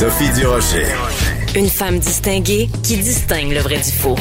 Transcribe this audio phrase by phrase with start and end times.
[0.00, 0.86] Sophie Durocher.
[1.54, 4.16] Une femme distinguée qui distingue le vrai du faux.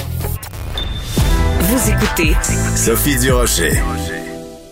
[1.62, 2.34] Vous écoutez
[2.76, 3.80] Sophie Durocher.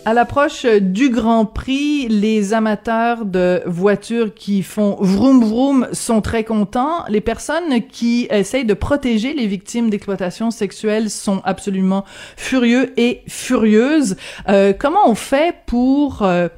[0.04, 6.44] À l'approche du Grand Prix, les amateurs de voitures qui font vroom vroom sont très
[6.44, 7.06] contents.
[7.08, 12.04] Les personnes qui essayent de protéger les victimes d'exploitation sexuelle sont absolument
[12.36, 14.18] furieux et furieuses.
[14.50, 16.50] Euh, comment on fait pour euh,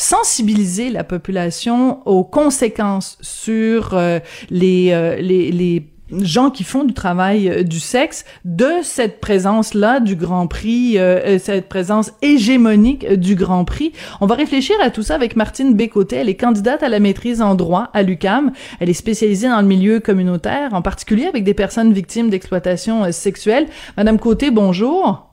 [0.00, 4.18] sensibiliser la population aux conséquences sur euh,
[4.48, 10.00] les, euh, les, les gens qui font du travail euh, du sexe de cette présence-là
[10.00, 10.96] du Grand Prix,
[11.38, 13.92] cette présence hégémonique du Grand Prix.
[14.22, 16.16] On va réfléchir à tout ça avec Martine Bécoté.
[16.16, 18.52] Elle est candidate à la maîtrise en droit à l'UCAM.
[18.80, 23.66] Elle est spécialisée dans le milieu communautaire, en particulier avec des personnes victimes d'exploitation sexuelle.
[23.98, 25.28] Madame Côté, bonjour.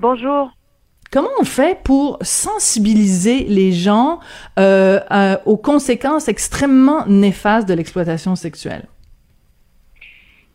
[0.00, 0.50] Bonjour.
[1.14, 4.18] Comment on fait pour sensibiliser les gens
[4.58, 8.86] euh, à- aux conséquences extrêmement néfastes de l'exploitation sexuelle?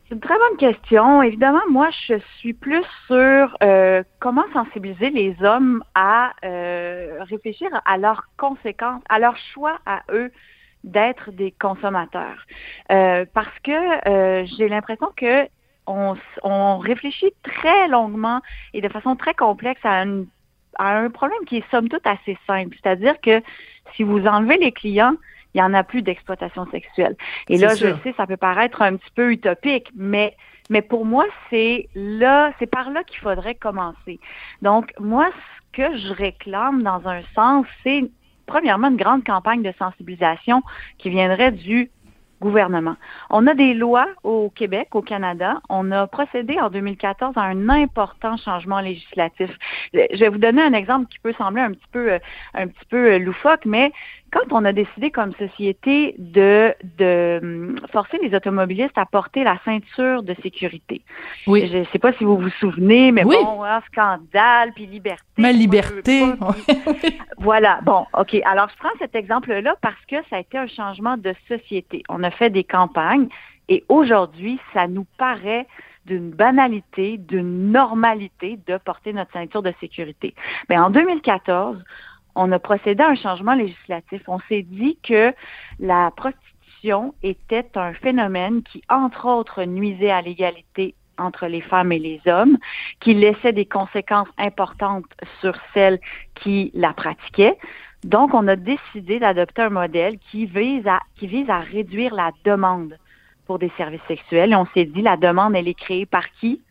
[0.10, 1.22] C'est une très bonne question.
[1.24, 7.98] Évidemment, moi, je suis plus sur euh, comment sensibiliser les hommes à euh, réfléchir à
[7.98, 10.30] leurs conséquences, à leur choix à eux
[10.84, 12.46] d'être des consommateurs.
[12.92, 15.48] Euh, parce que euh, j'ai l'impression que
[15.88, 18.42] on, on réfléchit très longuement
[18.74, 20.28] et de façon très complexe à, une-
[20.80, 22.76] à un problème qui est somme toute assez simple.
[22.82, 23.42] C'est-à-dire que
[23.96, 25.16] si vous enlevez les clients,
[25.54, 27.16] il n'y en a plus d'exploitation sexuelle.
[27.48, 27.96] Et là, sûr.
[27.98, 30.36] je sais, ça peut paraître un petit peu utopique, mais
[30.72, 34.20] mais pour moi, c'est là, c'est par là qu'il faudrait commencer.
[34.62, 38.04] Donc, moi, ce que je réclame dans un sens, c'est
[38.46, 40.62] premièrement une grande campagne de sensibilisation
[41.00, 41.90] qui viendrait du
[42.42, 42.96] gouvernement.
[43.30, 45.62] On a des lois au Québec, au Canada.
[45.70, 49.50] On a procédé en 2014 à un important changement législatif.
[49.94, 52.20] Je vais vous donner un exemple qui peut sembler un petit peu, euh,
[52.54, 53.92] un petit peu euh, loufoque, mais
[54.32, 59.58] quand on a décidé comme société de, de hum, forcer les automobilistes à porter la
[59.66, 61.02] ceinture de sécurité.
[61.48, 61.68] Oui.
[61.72, 63.36] Je ne sais pas si vous vous souvenez, mais Oui.
[63.44, 65.24] bon, hein, scandale, puis liberté.
[65.38, 66.34] Ma liberté.
[66.40, 67.80] pas, puis- voilà.
[67.84, 68.36] Bon, OK.
[68.46, 72.04] Alors, je prends cet exemple-là parce que ça a été un changement de société.
[72.10, 73.28] On a fait des campagnes
[73.68, 75.68] et aujourd'hui, ça nous paraît
[76.06, 80.34] d'une banalité, d'une normalité de porter notre ceinture de sécurité.
[80.68, 81.78] Mais en 2014,
[82.40, 84.22] on a procédé à un changement législatif.
[84.28, 85.34] On s'est dit que
[85.80, 92.00] la prostitution était un phénomène qui, entre autres, nuisait à l'égalité entre les femmes et
[92.00, 92.58] les hommes,
[93.02, 95.04] qui laissait des conséquences importantes
[95.42, 96.00] sur celles
[96.36, 97.58] qui la pratiquaient.
[98.06, 102.98] Donc, on a décidé d'adopter un modèle qui vise à, réduire la demande
[103.48, 104.56] pour des services sexuels.
[104.56, 106.62] On s'est dit, la demande, elle est créée par qui?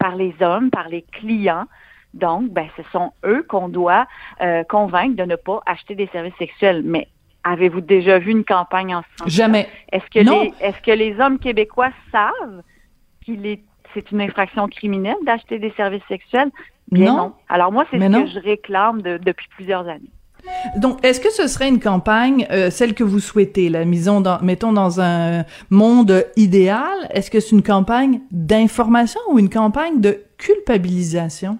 [0.00, 1.66] Par les hommes, par les clients.
[2.14, 4.06] Donc, ben, ce sont eux qu'on doit
[4.40, 6.82] euh, convaincre de ne pas acheter des services sexuels.
[6.84, 7.08] Mais
[7.44, 9.68] avez-vous déjà vu une campagne en ce sens Jamais.
[9.90, 10.42] Est-ce que, Non.
[10.42, 12.62] les, est-ce que les hommes québécois savent
[13.24, 13.60] qu'il est
[13.94, 16.50] c'est une infraction criminelle d'acheter des services sexuels?
[16.90, 17.16] Bien Non.
[17.18, 17.32] non.
[17.50, 18.24] Alors moi, c'est Mais ce non.
[18.24, 20.10] que je réclame de- depuis plusieurs années.
[20.76, 24.40] Donc, est-ce que ce serait une campagne, euh, celle que vous souhaitez, la mission dans,
[24.42, 30.22] mettons dans un monde idéal, est-ce que c'est une campagne d'information ou une campagne de
[30.38, 31.58] culpabilisation?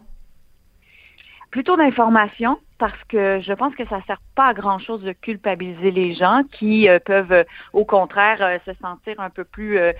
[1.52, 5.90] Plutôt d'information, parce que je pense que ça sert pas à grand chose de culpabiliser
[5.90, 9.92] les gens qui euh, peuvent euh, au contraire euh, se sentir un peu plus euh,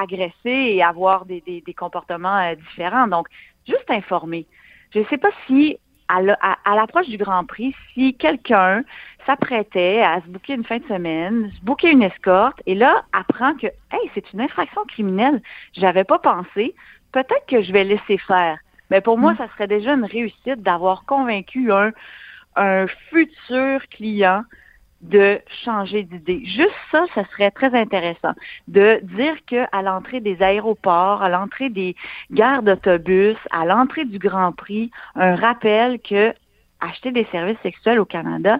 [0.00, 3.06] agressés et avoir des, des, des comportements différents.
[3.06, 3.28] Donc,
[3.68, 4.46] juste informer.
[4.94, 5.76] Je ne sais pas si
[6.08, 8.82] à la- à- à l'approche du Grand Prix, si quelqu'un
[9.26, 13.54] s'apprêtait à se booker une fin de semaine, se booker une escorte, et là apprend
[13.56, 15.42] que hey, c'est une infraction criminelle,
[15.74, 16.74] j'avais pas pensé,
[17.12, 18.58] peut-être que je vais laisser faire.
[18.94, 21.90] Mais pour moi, ça serait déjà une réussite d'avoir convaincu un,
[22.54, 24.44] un futur client
[25.00, 26.44] de changer d'idée.
[26.44, 28.34] Juste ça, ça serait très intéressant.
[28.68, 31.96] De dire que à l'entrée des aéroports, à l'entrée des
[32.30, 36.32] gares d'autobus, à l'entrée du Grand Prix, un rappel que
[36.84, 38.58] acheter des services sexuels au Canada,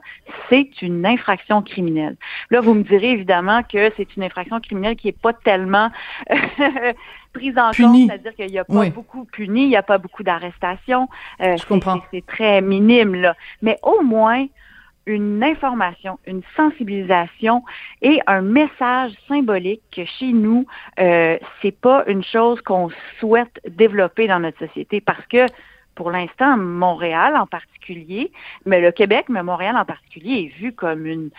[0.49, 2.17] c'est une infraction criminelle.
[2.51, 5.91] Là, vous me direz évidemment que c'est une infraction criminelle qui n'est pas tellement
[7.33, 8.91] prise en compte, c'est-à-dire qu'il n'y a pas Oui.
[8.91, 11.09] beaucoup puni, il n'y a pas beaucoup d'arrestations.
[11.41, 11.97] Euh, Je comprends.
[12.11, 13.35] c'est- C'est très minime, là.
[13.63, 14.47] Mais au moins,
[15.07, 17.63] une information, une sensibilisation
[18.01, 20.65] et un message symbolique que chez nous,
[20.99, 22.89] euh, c'est pas une chose qu'on
[23.21, 25.45] souhaite développer dans notre société parce que
[25.95, 28.33] pour l'instant, Montréal en particulier,
[28.67, 31.31] mais le Québec, mais Montréal en particulier, est vu comme une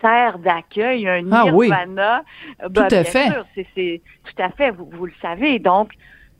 [0.00, 2.24] terre d'accueil, un ah, nirvana.
[2.58, 2.72] Oui.
[2.72, 3.28] tout à fait.
[3.74, 5.58] c'est, tout à fait, vous, vous le savez.
[5.58, 5.92] Donc,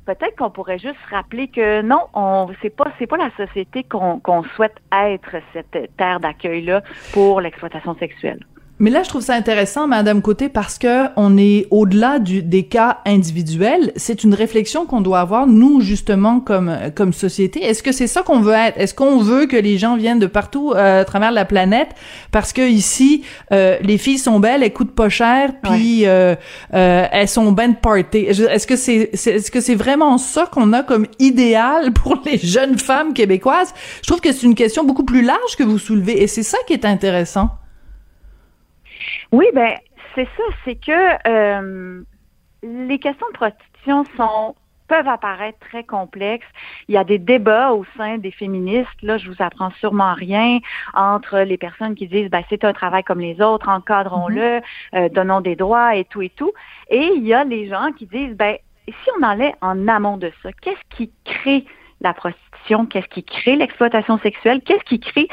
[0.06, 4.42] peut-être qu'on pourrait juste rappeler que non, on c'est pas c'est pas la société qu'on
[4.56, 6.82] souhaite être cette terre d'accueil là
[7.12, 8.40] pour l'exploitation sexuelle.
[8.82, 13.00] Mais là, je trouve ça intéressant, Madame Côté, parce que on est au-delà des cas
[13.04, 13.92] individuels.
[13.96, 17.62] C'est une réflexion qu'on doit avoir nous justement comme comme société.
[17.62, 18.78] Est-ce que c'est ça qu'on veut être?
[18.78, 21.90] Est-ce qu'on veut que les gens viennent de partout euh, à travers la planète?
[22.32, 23.22] Parce que ici
[23.52, 26.34] euh, les filles sont belles, elles coûtent pas cher, puis euh,
[26.70, 28.28] elles sont ben de party.
[28.28, 32.78] Est-ce que c'est est-ce que c'est vraiment ça qu'on a comme idéal pour les jeunes
[32.78, 33.74] femmes québécoises?
[34.00, 36.56] Je trouve que c'est une question beaucoup plus large que vous soulevez et c'est ça
[36.66, 37.50] qui est intéressant.
[39.32, 39.74] Oui, ben
[40.14, 42.02] c'est ça, c'est que euh,
[42.62, 44.54] les questions de prostitution sont
[44.90, 46.48] peuvent apparaître très complexes.
[46.88, 49.02] Il y a des débats au sein des féministes.
[49.02, 50.58] Là, je vous apprends sûrement rien
[50.94, 54.62] entre les personnes qui disent ben, c'est un travail comme les autres, encadrons-le, mm-hmm.
[54.96, 56.52] euh, donnons des droits et tout et tout.
[56.88, 58.56] Et il y a les gens qui disent ben
[58.88, 61.64] si on allait en amont de ça, qu'est-ce qui crée
[62.00, 65.28] la prostitution, qu'est-ce qui crée l'exploitation sexuelle, qu'est-ce qui crée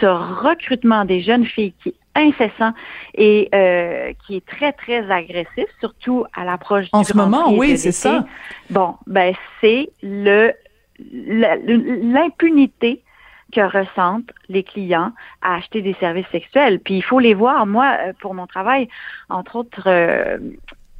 [0.00, 2.72] ce recrutement des jeunes filles qui incessant
[3.14, 7.78] et euh, qui est très, très agressif, surtout à l'approche du En ce moment, oui,
[7.78, 8.24] c'est ça.
[8.70, 10.52] Bon, ben, c'est le
[11.00, 13.02] l'impunité
[13.52, 15.12] que ressentent les clients
[15.42, 16.80] à acheter des services sexuels.
[16.80, 17.66] Puis il faut les voir.
[17.66, 18.88] Moi, euh, pour mon travail,
[19.30, 20.38] entre autres, euh,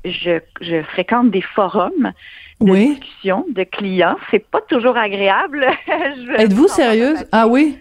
[0.05, 2.13] je, je, fréquente des forums
[2.61, 4.17] de discussion de clients.
[4.31, 5.67] C'est pas toujours agréable.
[6.39, 7.27] Êtes-vous sérieuse?
[7.33, 7.79] Ah oui?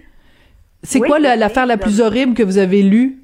[0.83, 3.17] C'est quoi l'affaire la plus horrible que vous avez lue?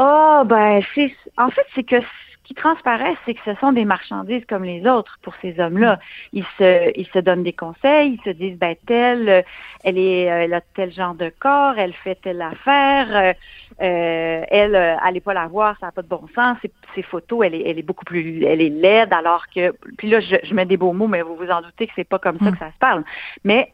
[0.00, 2.06] Oh, ben, c'est, en fait, c'est que ce
[2.44, 5.98] qui transparaît, c'est que ce sont des marchandises comme les autres pour ces hommes-là.
[6.32, 9.44] Ils se, ils se donnent des conseils, ils se disent, ben, telle,
[9.82, 13.34] elle est, elle a tel genre de corps, elle fait telle affaire,
[13.82, 16.56] euh, elle, euh, allez pas la voir, ça n'a pas de bon sens.
[16.94, 20.20] Ses, photos, elle est, elle est beaucoup plus, elle est laide, alors que, puis là,
[20.20, 22.38] je, je mets des beaux mots, mais vous vous en doutez que c'est pas comme
[22.38, 23.02] ça que ça se parle.
[23.42, 23.72] Mais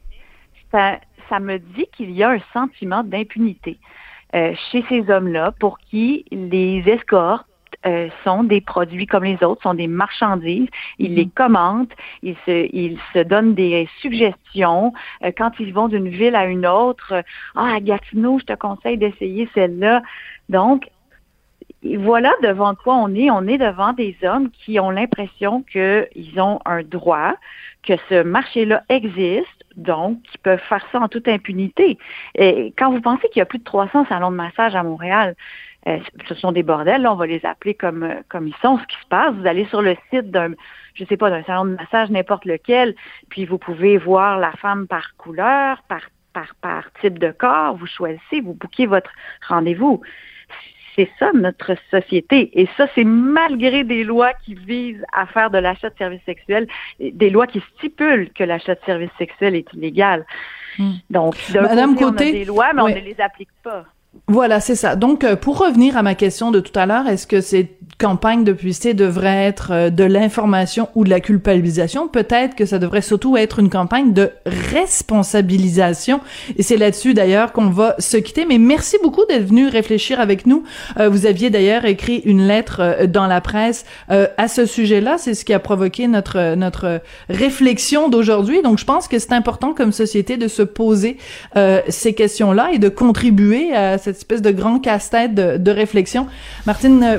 [0.72, 3.78] ça, ça me dit qu'il y a un sentiment d'impunité.
[4.34, 7.46] Euh, chez ces hommes-là pour qui les escortes
[7.86, 10.68] euh, sont des produits comme les autres, sont des marchandises.
[10.98, 11.16] Ils mhm.
[11.16, 11.92] les commandent,
[12.22, 14.92] ils se, ils se donnent des suggestions.
[15.22, 17.22] Euh, quand ils vont d'une ville à une autre,
[17.54, 20.02] ah, à Gatineau, je te conseille d'essayer celle-là.
[20.48, 20.88] Donc,
[21.98, 23.30] voilà devant quoi on est.
[23.30, 27.34] On est devant des hommes qui ont l'impression qu'ils ont un droit,
[27.82, 31.98] que ce marché-là existe, donc qui peuvent faire ça en toute impunité.
[32.34, 35.34] Et quand vous pensez qu'il y a plus de 300 salons de massage à Montréal,
[35.86, 38.78] euh, ce sont des bordels, là, on va les appeler comme euh, comme ils sont.
[38.78, 40.52] Ce qui se passe, vous allez sur le site d'un,
[40.94, 42.94] je sais pas, d'un salon de massage n'importe lequel,
[43.28, 46.00] puis vous pouvez voir la femme par couleur, par
[46.32, 47.76] par par type de corps.
[47.76, 49.10] Vous choisissez, vous bouquez votre
[49.46, 50.00] rendez-vous
[50.96, 52.50] c'est ça notre société.
[52.60, 56.66] Et ça, c'est malgré des lois qui visent à faire de l'achat de services sexuels,
[57.00, 60.24] des lois qui stipulent que l'achat de services sexuels est illégal.
[60.78, 60.92] Hmm.
[61.10, 63.84] Donc, côté, on a des lois, mais on ne les applique pas.
[64.28, 64.96] Voilà, c'est ça.
[64.96, 68.44] Donc, euh, pour revenir à ma question de tout à l'heure, est-ce que cette campagne
[68.44, 72.08] de publicité devrait être euh, de l'information ou de la culpabilisation?
[72.08, 76.20] Peut-être que ça devrait surtout être une campagne de responsabilisation.
[76.56, 78.46] Et c'est là-dessus, d'ailleurs, qu'on va se quitter.
[78.46, 80.64] Mais merci beaucoup d'être venu réfléchir avec nous.
[80.98, 85.16] Euh, vous aviez d'ailleurs écrit une lettre dans la presse à ce sujet-là.
[85.18, 88.62] C'est ce qui a provoqué notre notre réflexion d'aujourd'hui.
[88.62, 91.16] Donc, je pense que c'est important comme société de se poser
[91.88, 96.26] ces questions-là et de contribuer à cette espèce de grand casse-tête de, réflexion.
[96.66, 97.18] Martine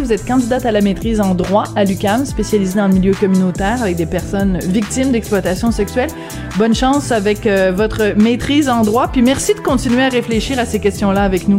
[0.00, 3.82] Vous êtes candidate à la maîtrise en droit à l'UCAM, spécialisée dans le milieu communautaire
[3.82, 6.10] avec des personnes victimes d'exploitation sexuelle.
[6.56, 10.66] Bonne chance avec euh, votre maîtrise en droit, puis merci de continuer à réfléchir à
[10.66, 11.58] ces questions-là avec nous.